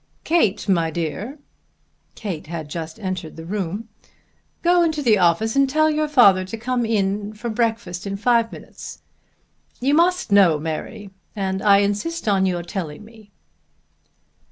[0.23, 1.37] Kate, my dear,"
[2.15, 3.87] Kate had just entered the room,
[4.63, 9.03] "go into the office and tell your father to come into breakfast in five minutes.
[9.79, 13.29] You must know, Mary, and I insist on your telling me."